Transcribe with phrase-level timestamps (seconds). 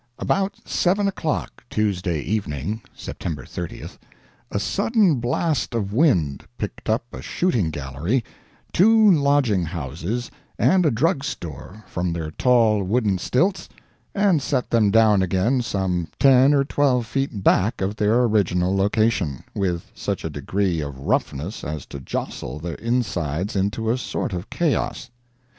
[0.17, 3.19] —About 7 o'clock Tuesday evening (Sept.
[3.35, 3.99] 30th)
[4.49, 8.23] a sudden blast of wind picked up a shooting gallery,
[8.73, 13.69] two lodging houses and a drug store from their tall wooden stilts
[14.15, 19.43] and set them down again some ten or twelve feet back of their original location,
[19.53, 24.49] with such a degree of roughness as to jostle their insides into a sort of
[24.49, 25.11] chaos.